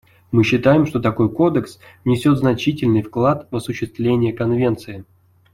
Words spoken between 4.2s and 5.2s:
Конвенции.